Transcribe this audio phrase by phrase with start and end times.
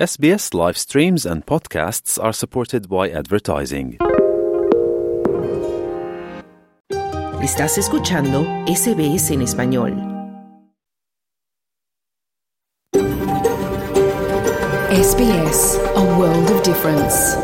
[0.00, 3.98] SBS live streams and podcasts are supported by advertising.
[7.42, 9.92] Estás escuchando SBS en español.
[14.90, 17.36] SBS, a world of difference.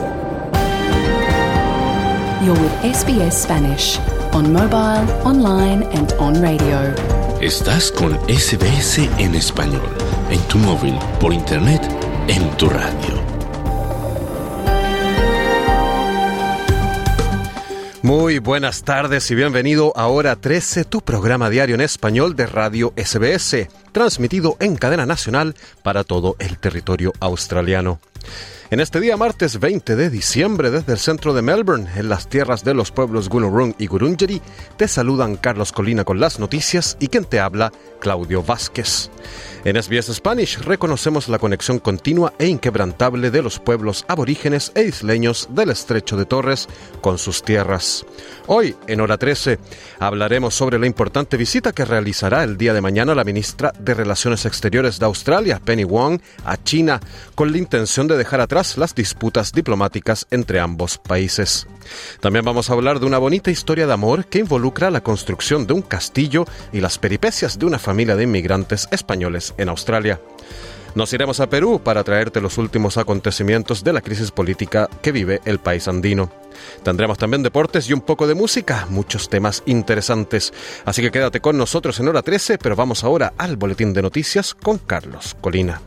[2.42, 3.98] You're with SBS Spanish
[4.32, 6.94] on mobile, online and on radio.
[7.42, 9.86] Estás con SBS en español,
[10.30, 13.26] en tu móvil, por internet, en tu radio.
[18.02, 22.92] Muy buenas tardes y bienvenido a Hora 13, tu programa diario en español de Radio
[22.96, 27.98] SBS, transmitido en cadena nacional para todo el territorio australiano.
[28.68, 32.64] En este día martes 20 de diciembre desde el centro de Melbourne, en las tierras
[32.64, 34.42] de los pueblos Gulurung y Gurungeri,
[34.76, 37.70] te saludan Carlos Colina con las noticias y quien te habla,
[38.00, 39.08] Claudio Vázquez.
[39.64, 45.48] En SBS Spanish reconocemos la conexión continua e inquebrantable de los pueblos aborígenes e isleños
[45.50, 46.68] del estrecho de Torres
[47.00, 48.04] con sus tierras.
[48.46, 49.58] Hoy, en hora 13,
[49.98, 54.44] hablaremos sobre la importante visita que realizará el día de mañana la ministra de Relaciones
[54.44, 57.00] Exteriores de Australia, Penny Wong, a China,
[57.34, 61.66] con la intención de dejar atrás las disputas diplomáticas entre ambos países.
[62.20, 65.74] También vamos a hablar de una bonita historia de amor que involucra la construcción de
[65.74, 70.20] un castillo y las peripecias de una familia de inmigrantes españoles en Australia.
[70.94, 75.42] Nos iremos a Perú para traerte los últimos acontecimientos de la crisis política que vive
[75.44, 76.32] el país andino.
[76.82, 80.54] Tendremos también deportes y un poco de música, muchos temas interesantes.
[80.86, 84.54] Así que quédate con nosotros en hora 13, pero vamos ahora al boletín de noticias
[84.54, 85.82] con Carlos Colina.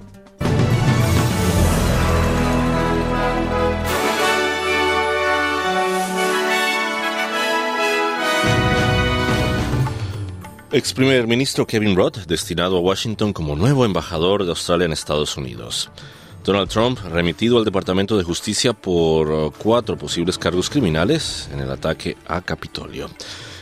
[10.72, 15.36] Ex primer ministro Kevin Rudd, destinado a Washington como nuevo embajador de Australia en Estados
[15.36, 15.90] Unidos.
[16.46, 21.72] Donald Trump, remitido al Departamento de Justicia por uh, cuatro posibles cargos criminales en el
[21.72, 23.10] ataque a Capitolio.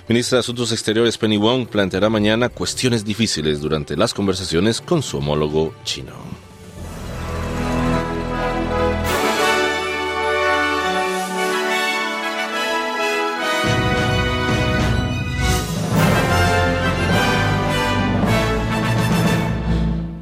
[0.09, 5.19] Ministra de Asuntos Exteriores Penny Wong planteará mañana cuestiones difíciles durante las conversaciones con su
[5.19, 6.46] homólogo chino.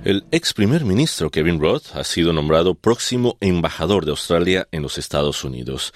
[0.06, 5.00] El ex primer ministro Kevin Rudd ha sido nombrado próximo embajador de Australia en los
[5.00, 5.96] Estados Unidos.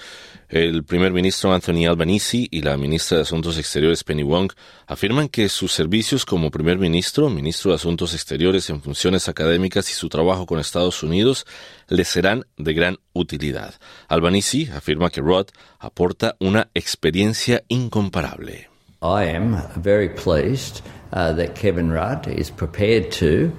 [0.50, 4.52] El primer ministro Anthony Albanese y la ministra de Asuntos Exteriores Penny Wong
[4.88, 9.94] afirman que sus servicios como primer ministro, ministro de Asuntos Exteriores en funciones académicas y
[9.94, 11.46] su trabajo con Estados Unidos
[11.88, 13.76] le serán de gran utilidad.
[14.08, 18.70] Albanese afirma que Rudd aporta una experiencia incomparable.
[19.02, 23.52] I am very pleased that Kevin Rudd is prepared to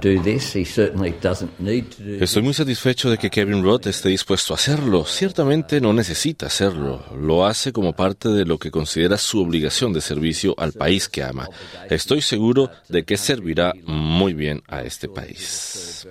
[0.00, 0.52] do this.
[0.52, 4.54] He certainly doesn't need to do Estoy muy satisfecho de que Kevin Rudd esté dispuesto
[4.54, 5.04] a hacerlo.
[5.04, 7.04] Ciertamente no necesita hacerlo.
[7.16, 11.22] Lo hace como parte de lo que considera su obligación de servicio al país que
[11.22, 11.48] ama.
[11.88, 16.06] Estoy seguro de que servirá muy bien a este país.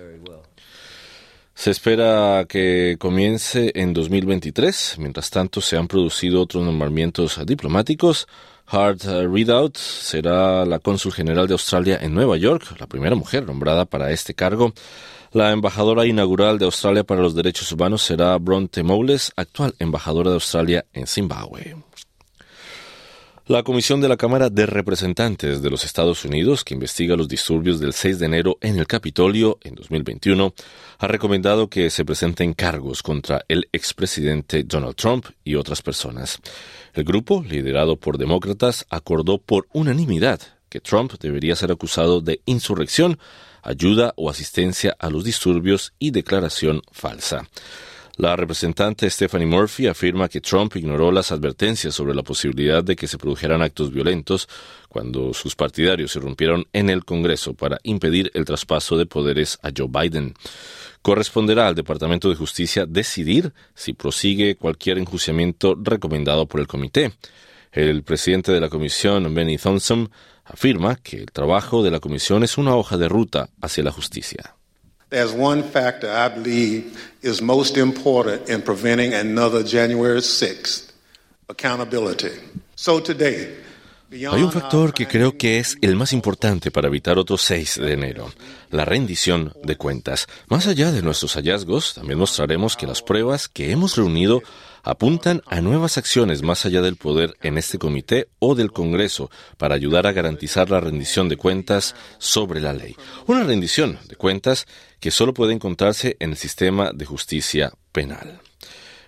[1.54, 4.96] Se espera que comience en 2023.
[4.98, 8.26] Mientras tanto, se han producido otros nombramientos diplomáticos.
[8.70, 13.86] Hart Readout será la cónsul general de Australia en Nueva York, la primera mujer nombrada
[13.86, 14.74] para este cargo.
[15.32, 20.34] La embajadora inaugural de Australia para los Derechos Humanos será Bronte Moules, actual embajadora de
[20.34, 21.76] Australia en Zimbabue.
[23.48, 27.80] La Comisión de la Cámara de Representantes de los Estados Unidos, que investiga los disturbios
[27.80, 30.52] del 6 de enero en el Capitolio en 2021,
[30.98, 36.40] ha recomendado que se presenten cargos contra el expresidente Donald Trump y otras personas.
[36.92, 43.18] El grupo, liderado por demócratas, acordó por unanimidad que Trump debería ser acusado de insurrección,
[43.62, 47.48] ayuda o asistencia a los disturbios y declaración falsa.
[48.18, 53.06] La representante Stephanie Murphy afirma que Trump ignoró las advertencias sobre la posibilidad de que
[53.06, 54.48] se produjeran actos violentos
[54.88, 59.70] cuando sus partidarios se rompieron en el Congreso para impedir el traspaso de poderes a
[59.74, 60.34] Joe Biden.
[61.00, 67.12] Corresponderá al Departamento de Justicia decidir si prosigue cualquier enjuiciamiento recomendado por el comité.
[67.70, 70.10] El presidente de la comisión, Benny Thompson,
[70.44, 74.57] afirma que el trabajo de la comisión es una hoja de ruta hacia la justicia.
[75.10, 76.84] There's one factor I believe
[77.22, 80.92] is most important in preventing another January 6th
[81.48, 82.32] accountability.
[82.76, 83.56] So today,
[84.10, 87.92] Hay un factor que creo que es el más importante para evitar otro 6 de
[87.92, 88.32] enero,
[88.70, 90.26] la rendición de cuentas.
[90.48, 94.42] Más allá de nuestros hallazgos, también mostraremos que las pruebas que hemos reunido
[94.88, 99.74] apuntan a nuevas acciones más allá del poder en este comité o del Congreso para
[99.74, 102.96] ayudar a garantizar la rendición de cuentas sobre la ley.
[103.26, 104.66] Una rendición de cuentas
[104.98, 108.40] que solo puede encontrarse en el sistema de justicia penal.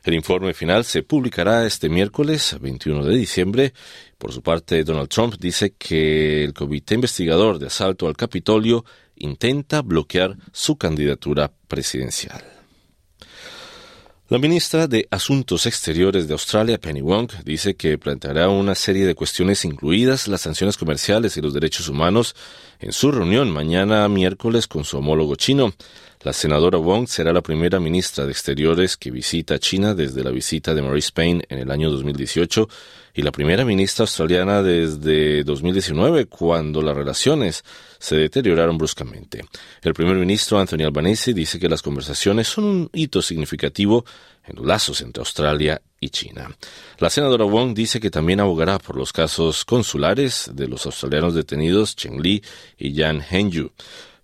[0.05, 3.73] El informe final se publicará este miércoles 21 de diciembre.
[4.19, 8.85] Por su parte, Donald Trump dice que el comité investigador de asalto al Capitolio
[9.17, 12.60] intenta bloquear su candidatura presidencial.
[14.31, 19.17] La ministra de Asuntos Exteriores de Australia, Penny Wong, dice que planteará una serie de
[19.17, 22.37] cuestiones incluidas las sanciones comerciales y los derechos humanos
[22.81, 25.73] en su reunión mañana miércoles con su homólogo chino.
[26.23, 30.75] La senadora Wong será la primera ministra de Exteriores que visita China desde la visita
[30.75, 32.69] de Maurice Payne en el año 2018
[33.15, 37.65] y la primera ministra australiana desde 2019, cuando las relaciones
[37.99, 39.45] se deterioraron bruscamente.
[39.83, 44.05] El primer ministro Anthony Albanese dice que las conversaciones son un hito significativo
[44.47, 46.51] en los lazos entre Australia y China.
[46.99, 51.97] La senadora Wong dice que también abogará por los casos consulares de los australianos detenidos
[51.97, 52.43] Chen Li
[52.79, 53.71] y Yan Hengyu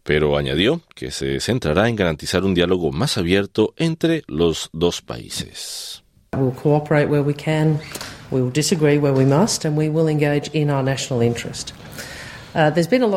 [0.07, 6.05] pero añadió que se centrará en garantizar un diálogo más abierto entre los dos países.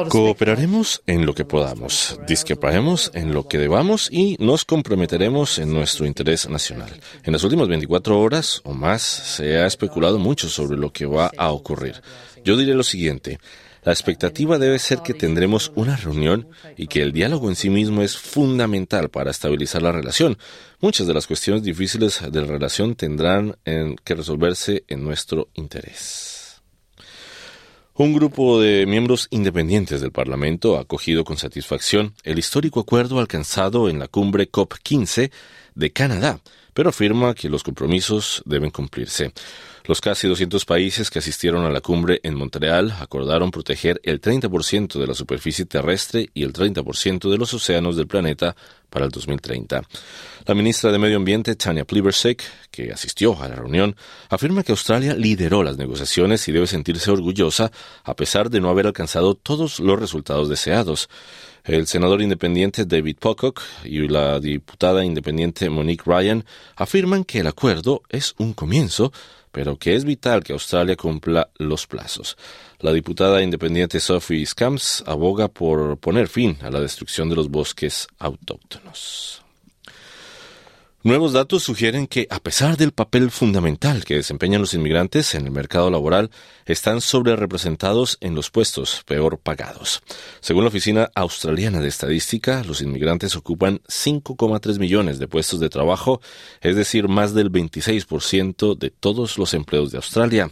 [0.09, 6.05] Cooperaremos en lo que podamos, discreparemos en lo que debamos y nos comprometeremos en nuestro
[6.05, 6.89] interés nacional.
[7.23, 11.31] En las últimas 24 horas o más se ha especulado mucho sobre lo que va
[11.37, 12.01] a ocurrir.
[12.43, 13.39] Yo diré lo siguiente.
[13.85, 18.01] La expectativa debe ser que tendremos una reunión y que el diálogo en sí mismo
[18.01, 20.37] es fundamental para estabilizar la relación.
[20.81, 26.48] Muchas de las cuestiones difíciles de la relación tendrán que resolverse en nuestro interés.
[27.99, 33.89] Un grupo de miembros independientes del Parlamento ha acogido con satisfacción el histórico acuerdo alcanzado
[33.89, 35.33] en la cumbre COP15
[35.75, 36.39] de Canadá,
[36.79, 39.33] pero afirma que los compromisos deben cumplirse.
[39.83, 44.97] Los casi 200 países que asistieron a la cumbre en Montreal acordaron proteger el 30%
[44.97, 48.55] de la superficie terrestre y el 30% de los océanos del planeta
[48.89, 49.81] para el 2030.
[50.45, 53.97] La ministra de Medio Ambiente, Tanya Plibersek, que asistió a la reunión,
[54.29, 57.73] afirma que Australia lideró las negociaciones y debe sentirse orgullosa
[58.05, 61.09] a pesar de no haber alcanzado todos los resultados deseados.
[61.69, 66.43] El senador independiente David Pocock y la diputada independiente Monique Ryan
[66.75, 69.11] afirman que el acuerdo es un comienzo
[69.51, 72.37] pero que es vital que Australia cumpla los plazos.
[72.79, 78.07] La diputada independiente Sophie Scams aboga por poner fin a la destrucción de los bosques
[78.17, 79.43] autóctonos.
[81.01, 85.51] Nuevos datos sugieren que, a pesar del papel fundamental que desempeñan los inmigrantes en el
[85.51, 86.29] mercado laboral,
[86.65, 90.01] están sobrerepresentados en los puestos peor pagados.
[90.41, 96.19] Según la Oficina Australiana de Estadística, los inmigrantes ocupan 5,3 millones de puestos de trabajo,
[96.59, 100.51] es decir, más del 26% de todos los empleos de Australia.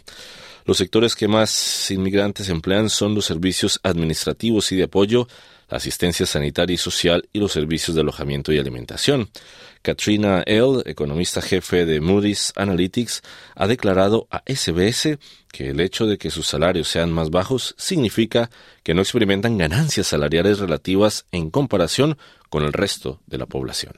[0.64, 5.28] Los sectores que más inmigrantes emplean son los servicios administrativos y de apoyo,
[5.68, 9.30] la asistencia sanitaria y social y los servicios de alojamiento y alimentación.
[9.82, 13.22] Katrina L., economista jefe de Moody's Analytics,
[13.54, 15.18] ha declarado a SBS
[15.52, 18.50] que el hecho de que sus salarios sean más bajos significa
[18.82, 22.18] que no experimentan ganancias salariales relativas en comparación
[22.48, 23.94] con el resto de la población.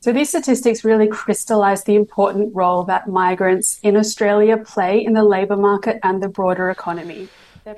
[0.00, 5.22] So these statistics really crystallize the important role that migrants in Australia play in the
[5.22, 7.28] labour market and the broader economy.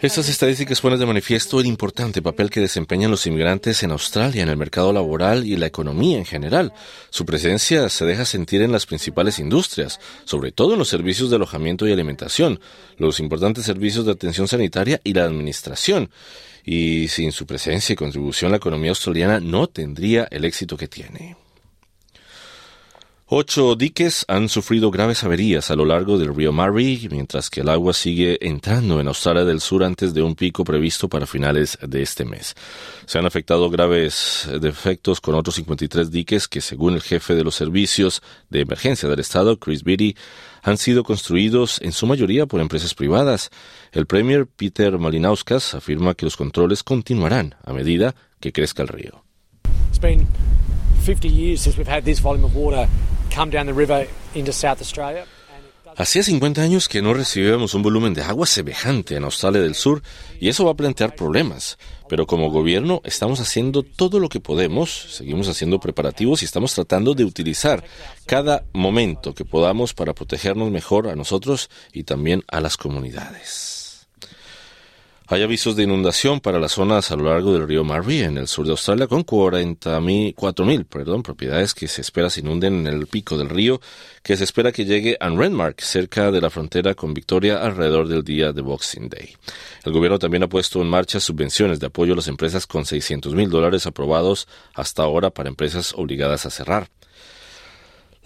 [0.01, 4.49] Estas estadísticas ponen de manifiesto el importante papel que desempeñan los inmigrantes en Australia en
[4.49, 6.73] el mercado laboral y la economía en general.
[7.11, 11.37] Su presencia se deja sentir en las principales industrias, sobre todo en los servicios de
[11.37, 12.61] alojamiento y alimentación,
[12.97, 16.09] los importantes servicios de atención sanitaria y la administración.
[16.65, 21.44] Y sin su presencia y contribución la economía australiana no tendría el éxito que tiene.
[23.37, 27.69] Ocho diques han sufrido graves averías a lo largo del río Murray, mientras que el
[27.69, 32.01] agua sigue entrando en Australia del Sur antes de un pico previsto para finales de
[32.01, 32.55] este mes.
[33.07, 37.57] Se han afectado graves defectos con otros 53 diques que, según el jefe de los
[37.57, 40.15] servicios de emergencia del Estado, Chris Beatty,
[40.63, 43.51] han sido construidos en su mayoría por empresas privadas.
[43.91, 49.25] El Premier Peter Malinauskas afirma que los controles continuarán a medida que crezca el río.
[51.05, 52.89] 50 years since we've had this volume of water
[53.31, 55.27] come down the river into South Australia.
[55.97, 60.03] Hacía 50 años que no recibíamos un volumen de agua semejante en Australia del Sur
[60.41, 61.79] y eso va a plantear problemas.
[62.09, 67.15] Pero como gobierno estamos haciendo todo lo que podemos, seguimos haciendo preparativos y estamos tratando
[67.15, 67.85] de utilizar
[68.27, 73.74] cada momento que podamos para protegernos mejor a nosotros y también a las comunidades.
[75.27, 78.47] Hay avisos de inundación para las zonas a lo largo del río Murray en el
[78.47, 83.39] sur de Australia con 44.000 perdón, propiedades que se espera se inunden en el pico
[83.39, 83.81] del río
[84.23, 88.23] que se espera que llegue a Renmark cerca de la frontera con Victoria alrededor del
[88.23, 89.35] día de Boxing Day.
[89.85, 93.35] El gobierno también ha puesto en marcha subvenciones de apoyo a las empresas con 600
[93.35, 96.91] mil dólares aprobados hasta ahora para empresas obligadas a cerrar.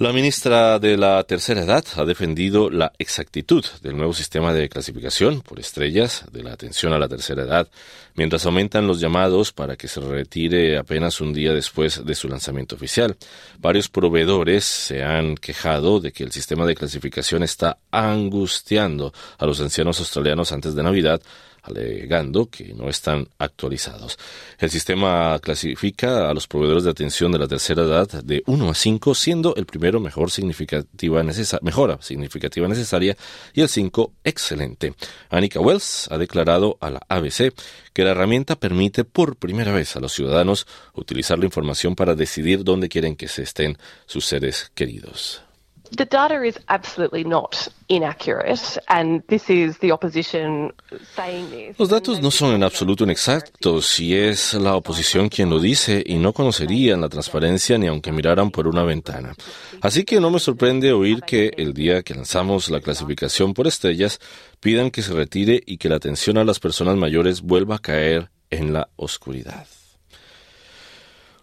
[0.01, 5.41] La ministra de la Tercera Edad ha defendido la exactitud del nuevo sistema de clasificación
[5.41, 7.69] por estrellas de la atención a la tercera edad,
[8.15, 12.77] mientras aumentan los llamados para que se retire apenas un día después de su lanzamiento
[12.77, 13.17] oficial.
[13.59, 19.61] Varios proveedores se han quejado de que el sistema de clasificación está angustiando a los
[19.61, 21.21] ancianos australianos antes de Navidad,
[21.69, 24.19] alegando que no están actualizados.
[24.59, 28.75] El sistema clasifica a los proveedores de atención de la tercera edad de 1 a
[28.75, 31.23] 5, siendo el primero mejor significativa
[31.63, 33.17] mejora significativa necesaria
[33.53, 34.95] y el 5 excelente.
[35.31, 37.53] Annika Wells ha declarado a la ABC
[37.93, 42.65] que la herramienta permite por primera vez a los ciudadanos utilizar la información para decidir
[42.65, 45.48] dónde quieren que se estén sus seres queridos.
[45.97, 50.73] The data is absolutely not inaccurate, and this is the opposition
[51.17, 51.79] saying this.
[51.79, 56.17] Los datos no son en absoluto inexactos y es la oposición quien lo dice y
[56.19, 59.35] no conocerían la transparencia ni aunque miraran por una ventana.
[59.81, 64.21] Así que no me sorprende oír que el día que lanzamos la clasificación por estrellas
[64.61, 68.31] pidan que se retire y que la atención a las personas mayores vuelva a caer
[68.51, 69.67] en la oscuridad.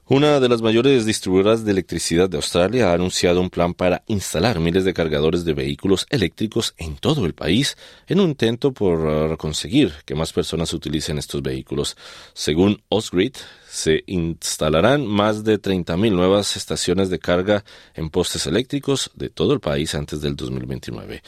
[0.08, 4.60] Una de las mayores distribuidoras de electricidad de Australia ha anunciado un plan para instalar
[4.60, 9.36] miles de cargadores de vehículos eléctricos en todo el país en un intento por uh,
[9.36, 11.98] conseguir que más personas utilicen estos vehículos.
[12.36, 13.34] Según Osgrid,
[13.68, 19.60] se instalarán más de 30.000 nuevas estaciones de carga en postes eléctricos de todo el
[19.60, 21.24] país antes del 2029.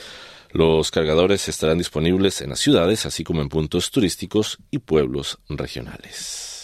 [0.52, 6.57] Los cargadores estarán disponibles en las ciudades, así como en puntos turísticos y pueblos regionales.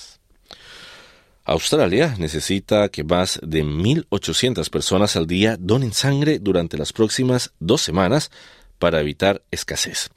[1.46, 7.82] Australia necesita que más de 1.800 personas al día donen sangre durante las próximas dos
[7.82, 8.32] semanas
[8.80, 10.10] para evitar escasez.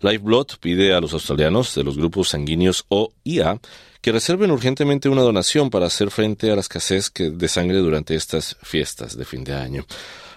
[0.00, 3.60] Lifeblood pide a los australianos de los grupos sanguíneos O y A
[4.00, 8.56] que reserven urgentemente una donación para hacer frente a la escasez de sangre durante estas
[8.62, 9.86] fiestas de fin de año.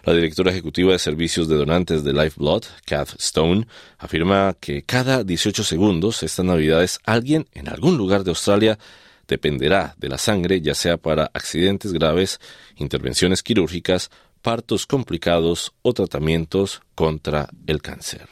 [0.04, 3.66] La directora ejecutiva de servicios de donantes de Lifeblood, Kath Stone,
[3.98, 8.78] afirma que cada 18 segundos estas navidades alguien en algún lugar de Australia
[9.28, 12.40] dependerá de la sangre, ya sea para accidentes graves,
[12.78, 14.10] intervenciones quirúrgicas,
[14.42, 18.28] partos complicados o tratamientos contra el cáncer.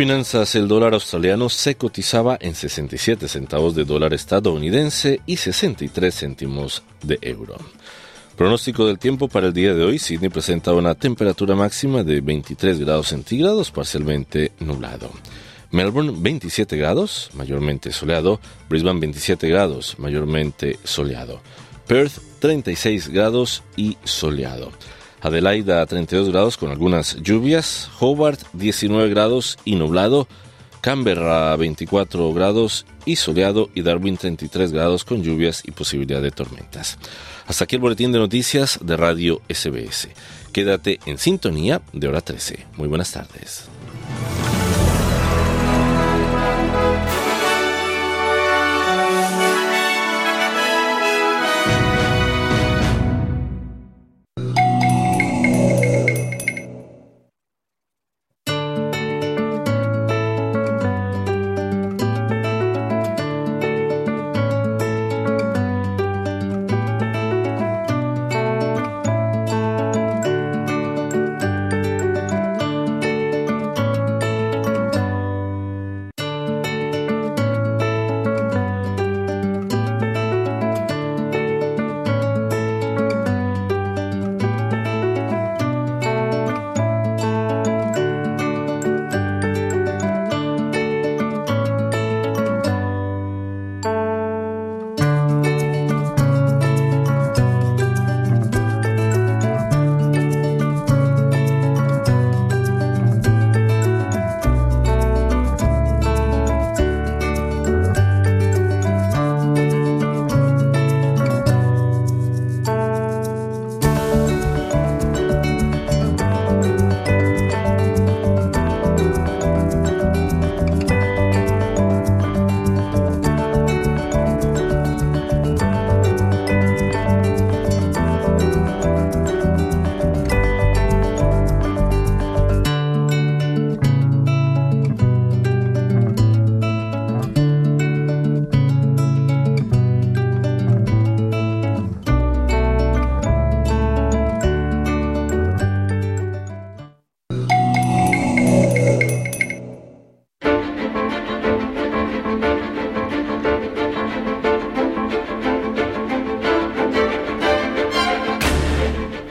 [0.00, 6.82] Finanzas, el dólar australiano se cotizaba en 67 centavos de dólar estadounidense y 63 céntimos
[7.02, 7.58] de euro.
[8.40, 9.98] Pronóstico del tiempo para el día de hoy.
[9.98, 15.10] Sydney presenta una temperatura máxima de 23 grados centígrados, parcialmente nublado.
[15.72, 18.40] Melbourne 27 grados, mayormente soleado.
[18.70, 21.42] Brisbane 27 grados, mayormente soleado.
[21.86, 24.72] Perth 36 grados y soleado.
[25.20, 27.90] Adelaida 32 grados con algunas lluvias.
[28.00, 30.26] Hobart 19 grados y nublado.
[30.80, 36.98] Canberra 24 grados y soleado y Darwin 33 grados con lluvias y posibilidad de tormentas.
[37.46, 40.08] Hasta aquí el boletín de noticias de Radio SBS.
[40.52, 42.66] Quédate en sintonía de hora 13.
[42.76, 43.68] Muy buenas tardes.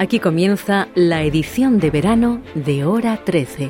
[0.10, 3.70] Aquí comienza la edición de verano de Hora 13.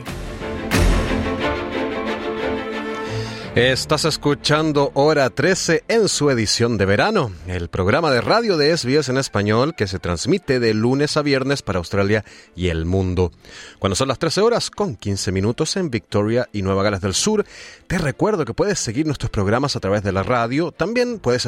[3.55, 9.10] Estás escuchando Hora 13 en su edición de verano, el programa de radio de SBS
[9.10, 12.24] en español que se transmite de lunes a viernes para Australia
[12.55, 13.34] y el mundo.
[13.77, 17.46] Cuando son las 13 horas con 15 minutos en Victoria y Nueva Gales del Sur,
[17.88, 21.48] te recuerdo que puedes seguir nuestros programas a través de la radio, también puedes